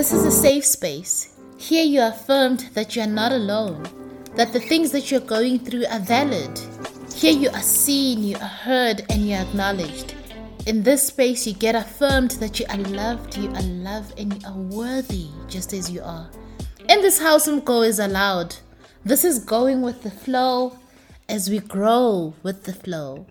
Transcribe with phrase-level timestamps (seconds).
[0.00, 1.36] This is a safe space.
[1.58, 3.86] Here you are affirmed that you are not alone,
[4.34, 6.58] that the things that you're going through are valid.
[7.14, 10.14] Here you are seen, you are heard, and you are acknowledged.
[10.64, 14.48] In this space, you get affirmed that you are loved, you are loved, and you
[14.48, 16.30] are worthy just as you are.
[16.88, 18.56] In this house, some go is allowed.
[19.04, 20.78] This is going with the flow
[21.28, 23.26] as we grow with the flow.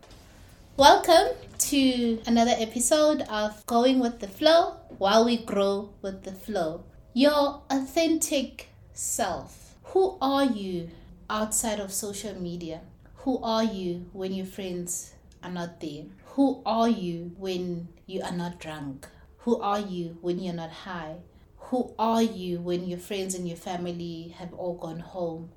[0.78, 6.84] Welcome to another episode of Going with the Flow while we grow with the flow.
[7.14, 9.78] Your authentic self.
[9.84, 10.90] Who are you
[11.30, 12.82] outside of social media?
[13.24, 16.04] Who are you when your friends are not there?
[16.36, 19.08] Who are you when you are not drunk?
[19.40, 21.16] Who are you when you're not high?
[21.70, 25.50] Who are you when your friends and your family have all gone home?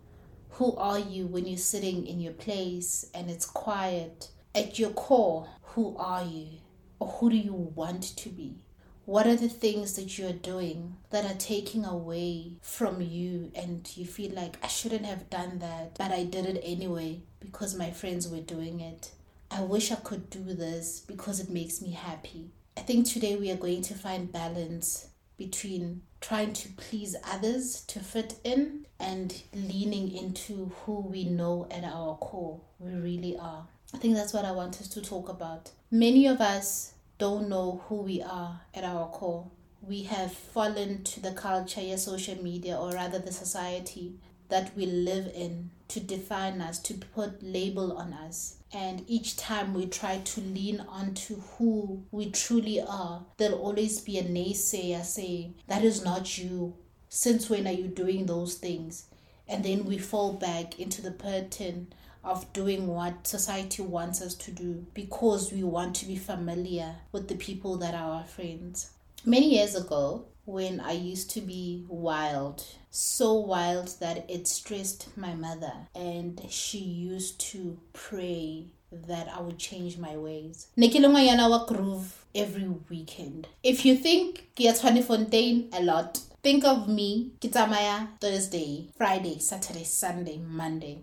[0.50, 4.28] Who are you when you're sitting in your place and it's quiet?
[4.54, 6.58] At your core, who are you?
[7.00, 8.61] Or who do you want to be?
[9.04, 14.06] What are the things that you're doing that are taking away from you and you
[14.06, 18.28] feel like I shouldn't have done that, but I did it anyway because my friends
[18.28, 19.10] were doing it?
[19.50, 22.50] I wish I could do this because it makes me happy.
[22.76, 27.98] I think today we are going to find balance between trying to please others to
[27.98, 33.66] fit in and leaning into who we know at our core we really are.
[33.92, 35.72] I think that's what I want us to talk about.
[35.90, 39.48] Many of us don't know who we are at our core.
[39.80, 44.14] We have fallen to the culture, yeah, social media, or rather the society
[44.48, 48.56] that we live in to define us, to put label on us.
[48.72, 54.18] And each time we try to lean onto who we truly are, there'll always be
[54.18, 56.74] a naysayer saying, That is not you.
[57.08, 59.04] Since when are you doing those things?
[59.46, 61.92] And then we fall back into the pattern
[62.24, 67.28] of doing what society wants us to do because we want to be familiar with
[67.28, 68.90] the people that are our friends.
[69.24, 75.34] Many years ago, when I used to be wild, so wild that it stressed my
[75.34, 80.66] mother, and she used to pray that I would change my ways.
[80.76, 83.48] Nekilongayana groove every weekend.
[83.62, 90.38] If you think Kiatwani Fontaine a lot, think of me, Kitamaya, Thursday, Friday, Saturday, Sunday,
[90.38, 90.98] Monday.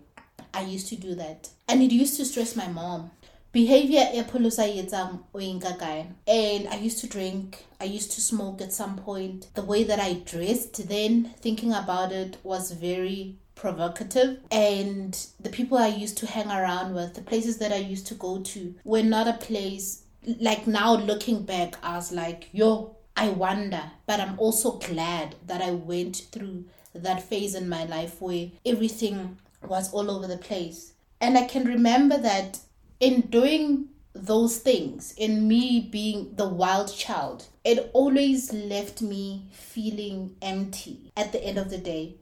[0.52, 1.50] I used to do that.
[1.68, 3.10] And it used to stress my mom.
[3.52, 4.26] Behavior and
[6.68, 9.48] I used to drink, I used to smoke at some point.
[9.54, 15.76] The way that I dressed then, thinking about it, was very provocative and the people
[15.76, 19.02] I used to hang around with, the places that I used to go to were
[19.02, 20.04] not a place
[20.38, 25.62] like now looking back, I was like, yo, I wonder, but I'm also glad that
[25.62, 30.92] I went through that phase in my life where everything was all over the place.
[31.20, 32.60] And I can remember that
[32.98, 40.36] in doing those things, in me being the wild child, it always left me feeling
[40.42, 42.16] empty at the end of the day.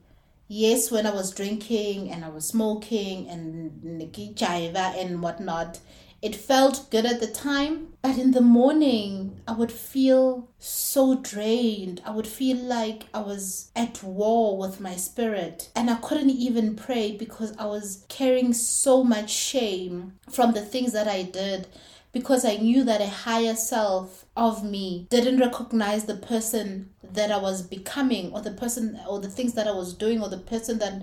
[0.49, 5.79] Yes, when I was drinking and I was smoking and and whatnot,
[6.21, 12.03] it felt good at the time, but in the morning, I would feel so drained.
[12.05, 16.75] I would feel like I was at war with my spirit, and I couldn't even
[16.75, 21.69] pray because I was carrying so much shame from the things that I did
[22.11, 27.39] because I knew that a higher self of me didn't recognize the person that I
[27.39, 30.79] was becoming or the person or the things that I was doing or the person
[30.79, 31.03] that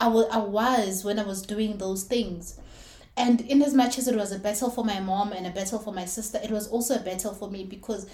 [0.00, 2.58] I, was when I was doing those things.
[3.18, 5.80] And in as much as it was a battle for my mom and a battle
[5.80, 8.06] for my sister, it was also a battle for me because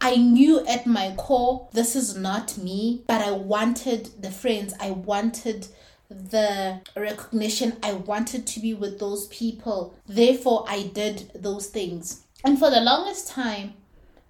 [0.00, 4.92] I knew at my core this is not me, but I wanted the friends, I
[4.92, 5.66] wanted
[6.08, 9.94] the recognition, I wanted to be with those people.
[10.06, 12.24] Therefore, I did those things.
[12.44, 13.74] And for the longest time,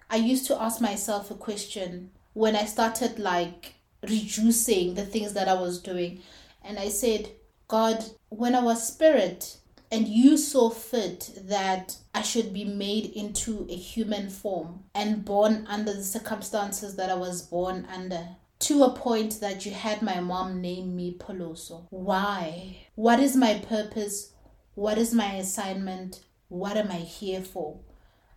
[0.08, 5.48] I used to ask myself a question when I started like reducing the things that
[5.48, 6.22] I was doing.
[6.62, 7.30] And I said,
[7.68, 9.56] God, when I was spirit,
[9.92, 15.66] and you saw fit that I should be made into a human form and born
[15.68, 18.26] under the circumstances that I was born under
[18.60, 21.88] to a point that you had my mom name me Poloso.
[21.90, 22.86] Why?
[22.94, 24.32] What is my purpose?
[24.74, 26.24] What is my assignment?
[26.48, 27.80] What am I here for?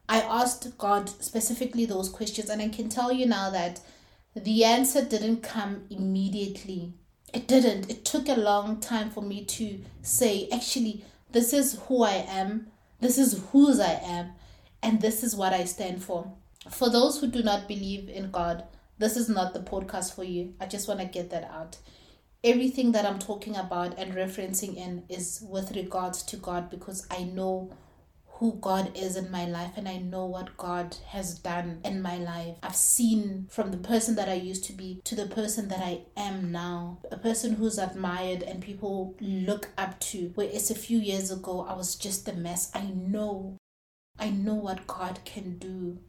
[0.10, 3.80] I asked God specifically those questions, and I can tell you now that
[4.36, 6.94] the answer didn't come immediately.
[7.34, 7.90] It didn't.
[7.90, 11.06] It took a long time for me to say, actually,
[11.36, 12.68] this is who I am.
[13.02, 14.32] This is whose I am.
[14.82, 16.32] And this is what I stand for.
[16.72, 18.64] For those who do not believe in God,
[19.00, 20.54] this is not the podcast for you.
[20.62, 21.76] I just want to get that out.
[22.42, 27.24] Everything that I'm talking about and referencing in is with regards to God because I
[27.24, 27.70] know
[28.40, 32.18] who God is in my life and I know what God has done in my
[32.18, 32.58] life.
[32.62, 36.02] I've seen from the person that I used to be to the person that I
[36.18, 40.34] am now, a person who's admired and people look up to.
[40.36, 42.72] Whereas a few years ago, I was just a mess.
[42.76, 43.58] I know,
[44.20, 46.00] I know what God can do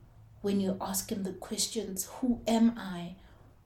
[0.42, 3.14] when you ask Him the questions Who am I?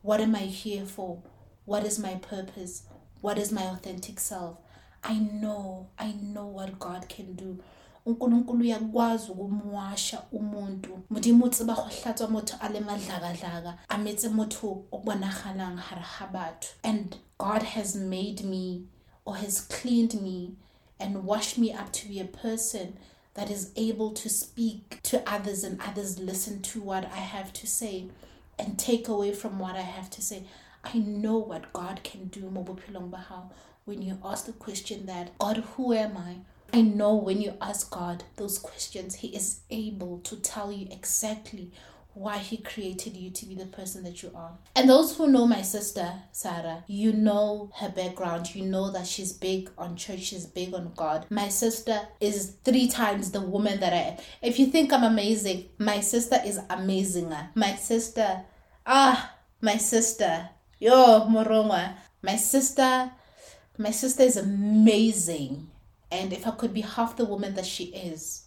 [0.02, 1.22] What am I here for?
[1.64, 2.82] What is my purpose?
[3.22, 4.58] What is my authentic self?
[5.02, 7.60] I know, I know what God can do
[8.06, 11.02] unkulunkulu uyakwazi ukumwasha umuntu
[12.28, 18.82] motho a le madlakadlaka motho o bonagalang gare ga batho and god has made me
[19.24, 20.54] or has cleaned me
[20.98, 22.94] and washed me up to be a person
[23.34, 27.66] that is able to speak to others and others listen to what I have to
[27.66, 28.08] say
[28.58, 30.44] and take away from what I have to say.
[30.84, 32.42] I know what God can do
[33.84, 36.36] when you ask the question that God, who am I?
[36.72, 41.72] I know when you ask God those questions, He is able to tell you exactly
[42.14, 44.52] why He created you to be the person that you are.
[44.76, 48.54] And those who know my sister, Sarah, you know her background.
[48.54, 51.26] You know that she's big on church, she's big on God.
[51.28, 54.16] My sister is three times the woman that I am.
[54.42, 57.34] If you think I'm amazing, my sister is amazing.
[57.54, 58.42] My sister,
[58.86, 63.10] ah, my sister, yo, Morongwa, my sister,
[63.76, 65.68] my sister is amazing
[66.10, 68.44] and if I could be half the woman that she is.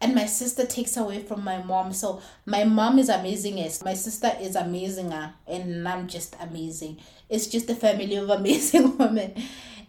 [0.00, 1.92] And my sister takes away from my mom.
[1.92, 6.98] So my mom is amazing as my sister is amazing ah, and I'm just amazing.
[7.30, 9.34] It's just a family of amazing women.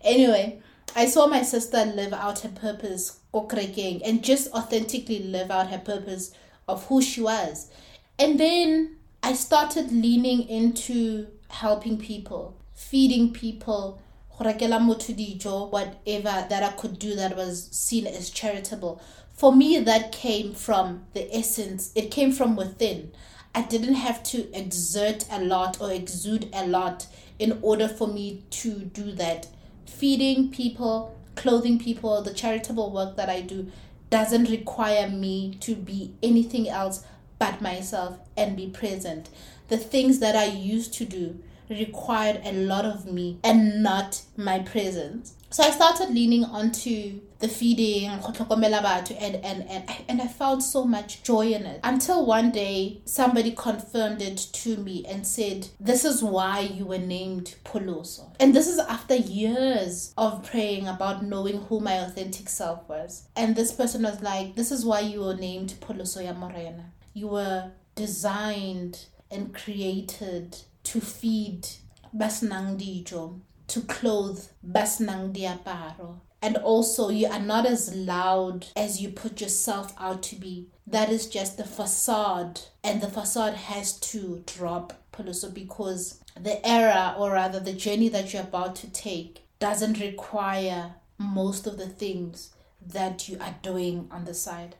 [0.01, 0.61] Anyway,
[0.95, 6.31] I saw my sister live out her purpose, and just authentically live out her purpose
[6.69, 7.69] of who she was.
[8.17, 13.99] And then I started leaning into helping people, feeding people,
[14.37, 19.01] whatever that I could do that was seen as charitable.
[19.33, 23.11] For me, that came from the essence, it came from within.
[23.53, 27.07] I didn't have to exert a lot or exude a lot
[27.39, 29.47] in order for me to do that.
[29.85, 33.71] Feeding people, clothing people, the charitable work that I do
[34.09, 37.03] doesn't require me to be anything else
[37.39, 39.29] but myself and be present.
[39.67, 44.59] The things that I used to do required a lot of me and not my
[44.59, 45.33] presence.
[45.49, 51.23] So I started leaning onto the feeding and and, and, and I found so much
[51.23, 51.79] joy in it.
[51.83, 56.97] Until one day somebody confirmed it to me and said, This is why you were
[56.97, 58.35] named Poloso.
[58.39, 63.27] And this is after years of praying about knowing who my authentic self was.
[63.35, 66.91] And this person was like, This is why you were named Poloso ya Morena.
[67.13, 71.67] You were designed and created to feed
[72.15, 76.21] basnang dijo, to clothe basnang diaparo.
[76.41, 80.67] And also, you are not as loud as you put yourself out to be.
[80.85, 87.15] That is just the facade, and the facade has to drop, Pholoso, because the era,
[87.17, 92.51] or rather the journey that you're about to take, doesn't require most of the things
[92.85, 94.75] that you are doing on the side.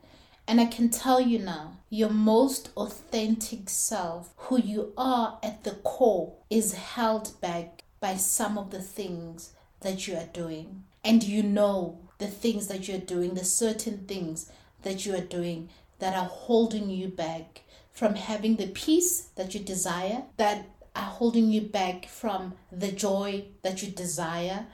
[0.47, 5.71] And I can tell you now, your most authentic self, who you are at the
[5.71, 10.83] core, is held back by some of the things that you are doing.
[11.03, 14.51] And you know the things that you're doing, the certain things
[14.83, 15.69] that you are doing
[15.99, 17.61] that are holding you back
[17.91, 23.45] from having the peace that you desire, that are holding you back from the joy
[23.63, 24.65] that you desire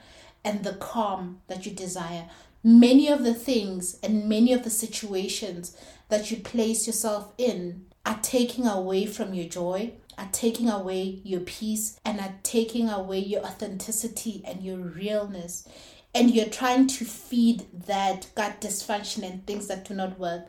[0.44, 2.28] and the calm that you desire
[2.62, 5.76] many of the things and many of the situations
[6.08, 11.40] that you place yourself in are taking away from your joy, are taking away your
[11.40, 15.66] peace, and are taking away your authenticity and your realness.
[16.14, 20.46] And you're trying to feed that gut dysfunction and things that do not work.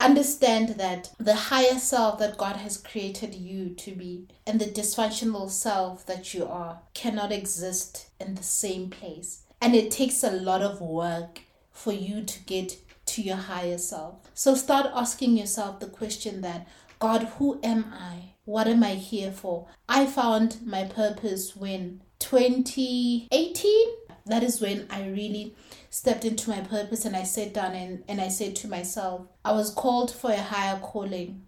[0.00, 5.48] Understand that the higher self that God has created you to be and the dysfunctional
[5.48, 9.42] self that you are cannot exist in the same place.
[9.60, 11.42] And it takes a lot of work
[11.72, 12.76] for you to get
[13.06, 14.16] to your higher self.
[14.34, 16.66] So start asking yourself the question that
[16.98, 18.34] God, who am I?
[18.44, 19.66] What am I here for?
[19.88, 23.86] I found my purpose when 2018,
[24.26, 25.54] that is when I really
[25.90, 29.52] stepped into my purpose and I sat down and, and I said to myself, I
[29.52, 31.42] was called for a higher calling.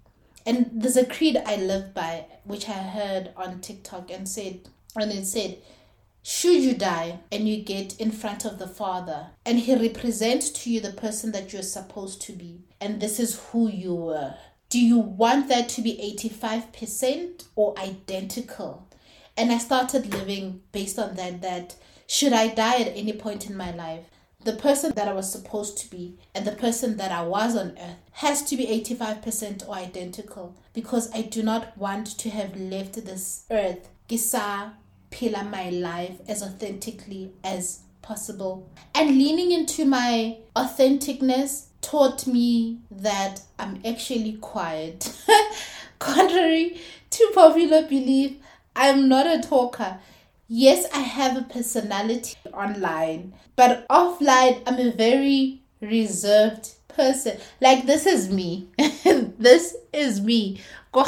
[0.44, 5.10] And there's a creed I live by, which I heard on TikTok and said, and
[5.10, 5.58] it said,
[6.26, 10.70] should you die and you get in front of the Father and He represents to
[10.70, 14.34] you the person that you're supposed to be, and this is who you were,
[14.70, 18.88] do you want that to be 85% or identical?
[19.36, 21.76] And I started living based on that, that
[22.06, 24.06] should I die at any point in my life,
[24.44, 27.76] the person that I was supposed to be and the person that I was on
[27.78, 33.04] earth has to be 85% or identical because I do not want to have left
[33.04, 34.72] this earth kisa
[35.14, 38.68] pila my life as authentically as possible.
[38.96, 45.16] And leaning into my authenticness taught me that I'm actually quiet.
[46.00, 46.80] Contrary
[47.10, 48.38] to popular belief,
[48.74, 49.98] I'm not a talker.
[50.48, 57.38] Yes, I have a personality online, but offline, I'm a very reserved person.
[57.60, 58.68] Like, this is me.
[59.38, 60.60] this is me.
[60.90, 61.04] Go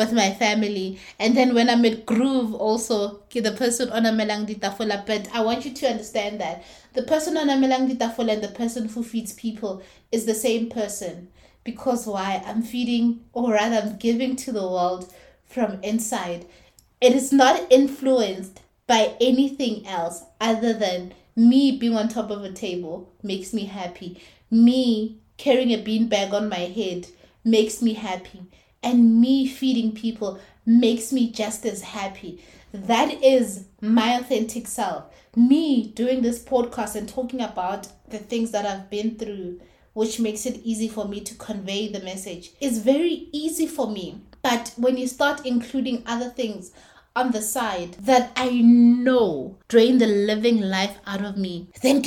[0.00, 0.98] with my family.
[1.18, 5.06] And then when I'm at Groove, also, the person on a melang ditafola.
[5.06, 6.64] But I want you to understand that
[6.94, 10.70] the person on a melang ditafola and the person who feeds people is the same
[10.70, 11.28] person.
[11.64, 12.42] Because why?
[12.46, 15.12] I'm feeding, or rather, I'm giving to the world
[15.44, 16.46] from inside.
[17.02, 22.52] It is not influenced by anything else other than me being on top of a
[22.52, 24.20] table makes me happy.
[24.50, 27.06] Me carrying a beanbag on my head
[27.44, 28.42] makes me happy
[28.82, 32.42] and me feeding people makes me just as happy.
[32.72, 35.04] That is my authentic self.
[35.36, 39.60] Me doing this podcast and talking about the things that I've been through,
[39.92, 44.20] which makes it easy for me to convey the message, is very easy for me.
[44.42, 46.72] But when you start including other things
[47.14, 52.02] on the side that I know drain the living life out of me, then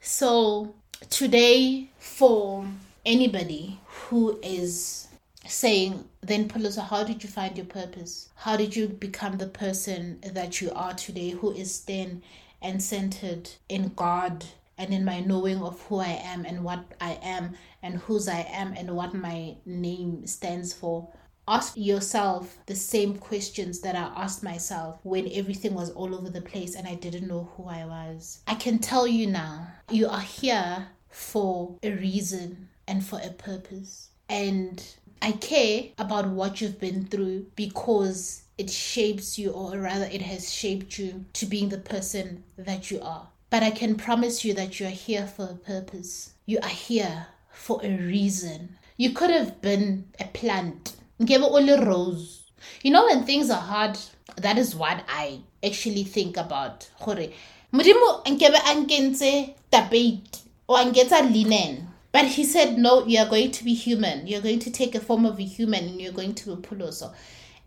[0.00, 0.74] So
[1.10, 2.66] today, for
[3.04, 5.07] anybody who is
[5.48, 8.28] saying, then Poloso, how did you find your purpose?
[8.34, 12.22] How did you become the person that you are today, who is then
[12.60, 14.44] and centered in God
[14.76, 18.40] and in my knowing of who I am and what I am and whose I
[18.50, 21.08] am and what my name stands for?
[21.46, 26.42] Ask yourself the same questions that I asked myself when everything was all over the
[26.42, 28.42] place and I didn't know who I was.
[28.46, 34.10] I can tell you now, you are here for a reason and for a purpose.
[34.28, 34.84] And
[35.20, 40.52] I care about what you've been through because it shapes you, or rather, it has
[40.52, 43.28] shaped you to being the person that you are.
[43.50, 46.34] But I can promise you that you are here for a purpose.
[46.46, 48.76] You are here for a reason.
[48.96, 50.96] You could have been a plant.
[51.24, 52.50] Give only rose.
[52.82, 53.98] You know, when things are hard,
[54.36, 56.88] that is what I actually think about.
[57.72, 58.58] Modimo nkebe
[60.68, 64.26] o anketsa linen but he said, No, you are going to be human.
[64.26, 67.14] You're going to take a form of a human and you're going to be Poloso.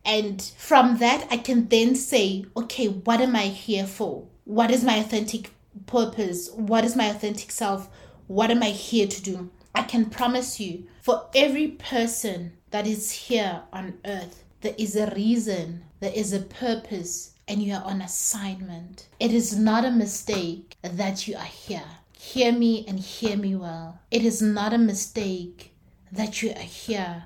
[0.03, 4.27] And from that, I can then say, Okay, what am I here for?
[4.45, 5.51] What is my authentic
[5.85, 6.49] purpose?
[6.51, 7.89] What is my authentic self?
[8.27, 9.49] What am I here to do?
[9.73, 15.13] I can promise you, for every person that is here on earth, there is a
[15.15, 19.07] reason, there is a purpose, and you are on assignment.
[19.19, 21.83] It is not a mistake that you are here.
[22.23, 23.99] Hear me and hear me well.
[24.11, 25.73] It is not a mistake
[26.11, 27.25] that you are here,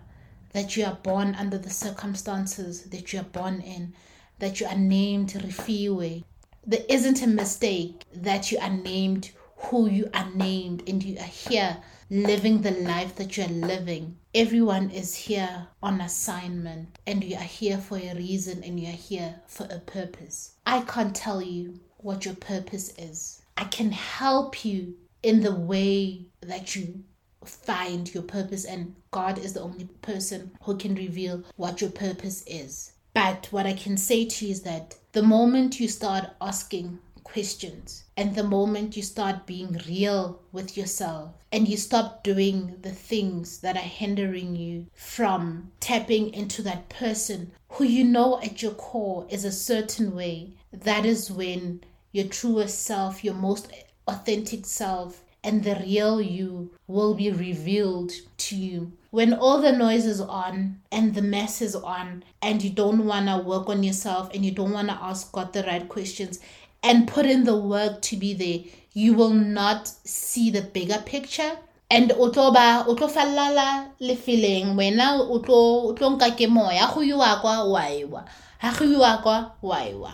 [0.53, 3.93] that you are born under the circumstances that you are born in,
[4.39, 6.23] that you are named Rifiwe.
[6.65, 11.23] There isn't a mistake that you are named who you are named and you are
[11.23, 11.77] here
[12.09, 14.17] living the life that you are living.
[14.33, 19.01] Everyone is here on assignment and you are here for a reason and you are
[19.09, 20.55] here for a purpose.
[20.65, 23.41] I can't tell you what your purpose is.
[23.57, 27.03] I can help you in the way that you
[27.43, 32.43] find your purpose, and God is the only person who can reveal what your purpose
[32.47, 32.91] is.
[33.13, 38.03] But what I can say to you is that the moment you start asking questions
[38.17, 43.59] and the moment you start being real with yourself and you stop doing the things
[43.59, 49.25] that are hindering you from tapping into that person who you know at your core
[49.29, 51.81] is a certain way, that is when
[52.15, 53.69] your truest self, your most
[54.07, 58.93] authentic self, and the real you will be revealed to you.
[59.11, 63.27] When all the noise is on and the mess is on, and you don't want
[63.27, 66.39] to work on yourself and you don't want to ask God the right questions
[66.81, 71.57] and put in the work to be there, you will not see the bigger picture.
[71.91, 78.25] And otoba otofalala le feeling wena utlo utlo nka ke moya go yuwa kwa waiwa
[78.59, 80.11] ha go yuwa waiwa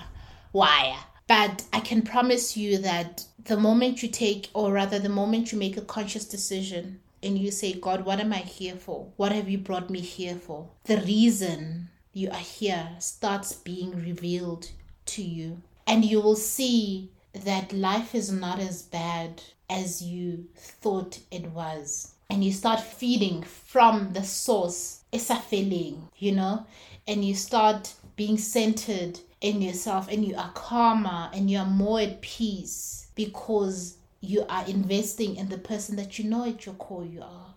[0.53, 5.53] waya but I can promise you that the moment you take, or rather, the moment
[5.53, 9.07] you make a conscious decision and you say, God, what am I here for?
[9.15, 10.67] What have you brought me here for?
[10.83, 14.71] The reason you are here starts being revealed
[15.05, 15.61] to you.
[15.87, 17.11] And you will see
[17.45, 22.11] that life is not as bad as you thought it was.
[22.29, 25.05] And you start feeding from the source.
[25.13, 26.65] It's a feeling, you know,
[27.07, 31.99] and you start being centered in yourself and you are calmer and you are more
[31.99, 37.03] at peace because you are investing in the person that you know at your core
[37.03, 37.55] you are.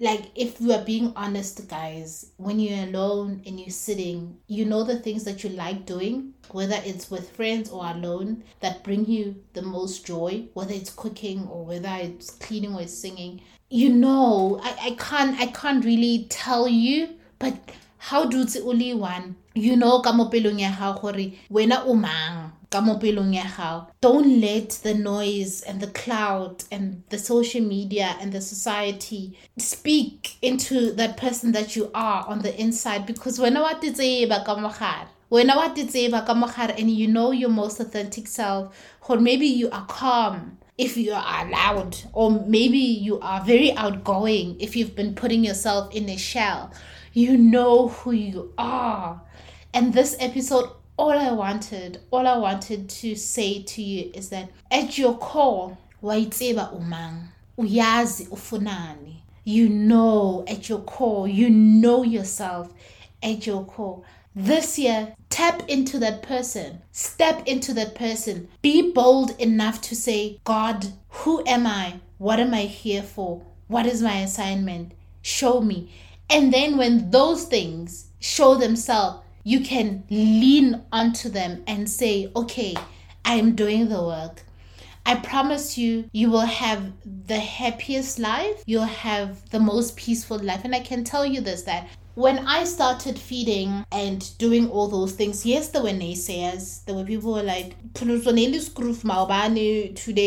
[0.00, 4.82] Like if we are being honest guys when you're alone and you're sitting you know
[4.82, 9.36] the things that you like doing whether it's with friends or alone that bring you
[9.52, 13.42] the most joy whether it's cooking or whether it's cleaning or singing.
[13.68, 17.54] You know i, I can't i can't really tell you but
[18.02, 19.36] how do it's only one?
[19.54, 22.50] You know ka mo pelong ya gago gore wena o mang?
[24.00, 30.36] Don't let the noise and the cloud and the social media and the society speak
[30.42, 33.06] into that person that you are on the inside.
[33.06, 37.50] Because when wa titseba ka mogare wena wa titseba ka mogare and you know your
[37.50, 38.74] most authentic self.
[39.08, 41.98] Or maybe you are calm if you are loud.
[42.14, 46.72] Or maybe you are very outgoing if you've been putting yourself in a shell
[47.12, 49.20] you know who you are
[49.74, 54.50] and this episode all I wanted, all I wanted to say to you is that
[54.70, 57.28] at your core, waitsiba umang,
[57.58, 59.16] uyazi ufunani.
[59.44, 62.72] You know at your core, you know yourself
[63.22, 64.02] at your core.
[64.36, 70.38] This year, tap into that person, step into that person, be bold enough to say,
[70.44, 72.00] God, who am I?
[72.18, 73.42] What am I here for?
[73.66, 74.92] What is my assignment?
[75.22, 75.90] Show me.
[76.30, 82.76] And then when those things show themselves, you can lean onto them and say, okay,
[83.24, 84.42] I am doing the work.
[85.04, 86.92] I promise you, you will have
[87.26, 88.62] the happiest life.
[88.66, 90.60] You'll have the most peaceful life.
[90.64, 95.12] And I can tell you this that when I started feeding and doing all those
[95.12, 96.84] things, yes, there were naysayers.
[96.84, 98.18] There were people were like, today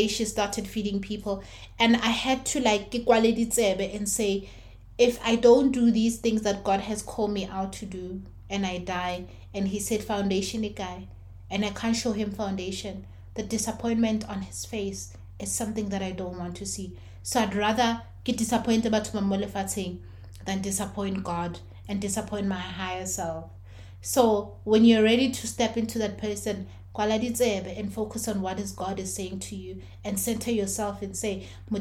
[0.07, 1.43] she started feeding people.
[1.79, 4.49] And I had to like and say,
[4.97, 8.65] if I don't do these things that God has called me out to do, and
[8.65, 11.07] I die and he said foundation guy
[11.49, 16.11] and I can't show him foundation, the disappointment on his face is something that I
[16.11, 16.97] don't want to see.
[17.23, 19.21] So I'd rather get disappointed about my
[20.45, 23.45] than disappoint God and disappoint my higher self.
[24.01, 28.99] So when you're ready to step into that person, and focus on what is God
[28.99, 31.79] is saying to you and center yourself and say, You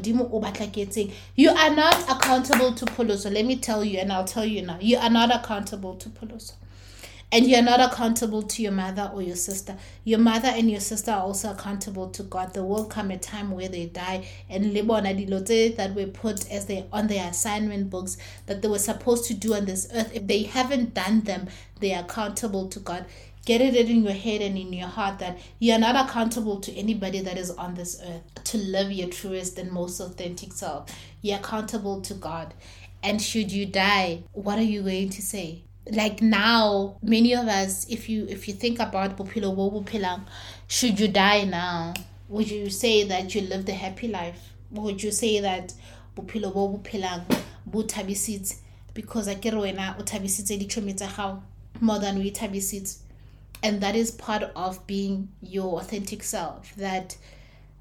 [1.49, 3.31] are not accountable to Poloso.
[3.31, 6.53] Let me tell you, and I'll tell you now, you are not accountable to Poloso.
[7.31, 9.75] And you're not accountable to your mother or your sister.
[10.03, 12.53] Your mother and your sister are also accountable to God.
[12.53, 16.67] There will come a time where they die and libona dilote that were put as
[16.67, 20.15] they on their assignment books that they were supposed to do on this earth.
[20.15, 21.47] If they haven't done them,
[21.79, 23.05] they are accountable to God
[23.45, 26.71] get it in your head and in your heart that you are not accountable to
[26.73, 30.89] anybody that is on this earth to live your truest and most authentic self.
[31.21, 32.53] You're accountable to God.
[33.03, 35.61] And should you die, what are you going to say?
[35.91, 40.25] Like now, many of us, if you if you think about Bupilo Wobupilang,
[40.67, 41.93] should you die now,
[42.27, 44.53] would you say that you lived a happy life?
[44.71, 45.73] Would you say that
[46.15, 47.23] Bupilo Wobupilang
[47.69, 48.55] butabisits
[48.95, 51.41] because I get wena utabisitse dichomi tsa gago
[51.81, 52.99] more than we tabisits
[53.65, 57.17] and that is part of being your authentic self that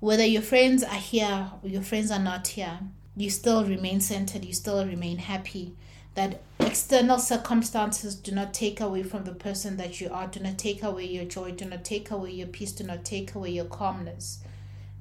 [0.00, 2.78] whether your friends are here or your friends are not here
[3.14, 5.74] you still remain centered you still remain happy.
[6.14, 10.28] That external circumstances do not take away from the person that you are.
[10.28, 13.34] Do not take away your joy do not take away your peace do not take
[13.34, 14.38] away your calmness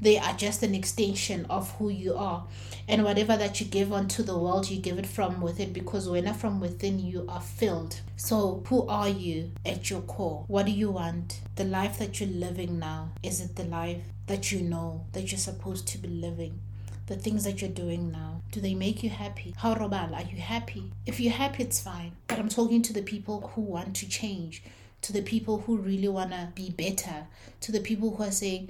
[0.04, 2.46] they are just an extension of who you are.
[2.88, 6.32] And whatever that you give unto the world you give it from within because when
[6.34, 8.02] from within you are filled.
[8.18, 10.44] So who are you at your core?
[10.48, 11.39] What do you want?
[11.56, 15.39] The life that you're living now is it the life that you know that you're
[15.39, 16.60] supposed to be living?
[17.08, 19.56] The things that you're doing now do they make you happy?
[19.58, 20.92] How robal are you happy?
[21.06, 22.12] If you're happy it's fine.
[22.28, 24.62] But i'm talking to the people who want to change
[25.04, 27.28] to the people who really want to be better
[27.62, 28.70] to the people who are saying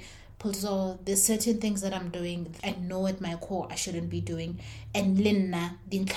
[0.51, 4.19] so there's certain things that I'm doing I know at my core I shouldn't be
[4.21, 4.59] doing
[4.93, 6.09] and Linna and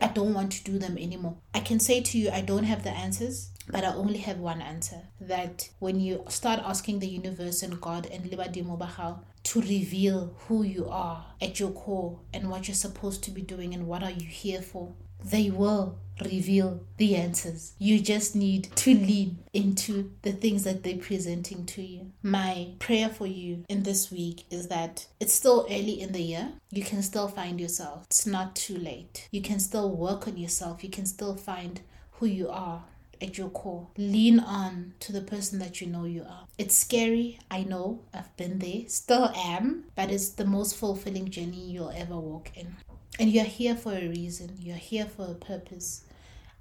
[0.00, 1.36] I don't want to do them anymore.
[1.54, 4.62] I can say to you I don't have the answers, but I only have one
[4.62, 5.02] answer.
[5.20, 10.62] That when you start asking the universe and God and Libadimo Bahao to reveal who
[10.62, 14.10] you are at your core and what you're supposed to be doing and what are
[14.10, 17.72] you here for, they will reveal the answers.
[17.78, 22.12] You just need to lean into the things that they're presenting to you.
[22.22, 26.52] My prayer for you in this week is that it's still early in the year.
[26.70, 28.04] You can still find yourself.
[28.06, 29.28] It's not too late.
[29.30, 30.84] You can still work on yourself.
[30.84, 31.80] You can still find
[32.12, 32.84] who you are
[33.22, 33.88] at your core.
[33.96, 36.46] Lean on to the person that you know you are.
[36.58, 41.70] It's scary, I know, I've been there, still am, but it's the most fulfilling journey
[41.70, 42.76] you'll ever walk in.
[43.20, 46.04] And you're here for a reason, you're here for a purpose.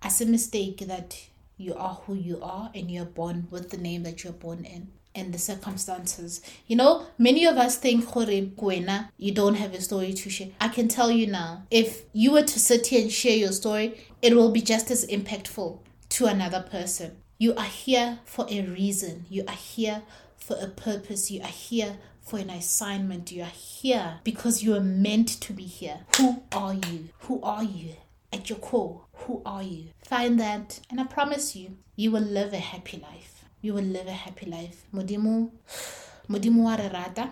[0.01, 1.15] As a mistake that
[1.61, 4.87] You are who you are, and you're born with the name that you're born in
[5.13, 6.41] and the circumstances.
[6.67, 10.47] You know, many of us think, you don't have a story to share.
[10.61, 13.99] I can tell you now, if you were to sit here and share your story,
[14.21, 17.17] it will be just as impactful to another person.
[17.37, 19.25] You are here for a reason.
[19.29, 20.03] You are here
[20.37, 21.29] for a purpose.
[21.29, 21.97] You are here
[22.29, 23.31] for an assignment.
[23.31, 26.01] You are here because you are meant to be here.
[26.17, 27.09] Who are you?
[27.21, 27.95] Who are you?
[28.31, 29.85] At your core, who are you?
[30.03, 33.43] Find that, and I promise you, you will live a happy life.
[33.61, 34.83] You will live a happy life.
[34.93, 35.49] Modimo,
[36.29, 37.31] modimo wa rata,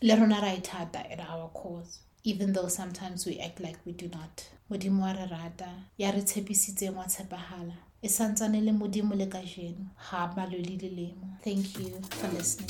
[0.00, 1.98] le rona at our cause.
[2.24, 4.48] Even though sometimes we act like we do not.
[4.72, 7.04] Modimo wa rata, ya re tshepisitseng wa
[8.60, 12.68] le modimo le ka jeno ga malwe le lelemo thank you for listening